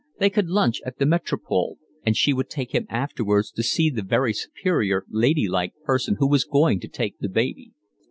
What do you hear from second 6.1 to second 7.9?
who was going to take the baby.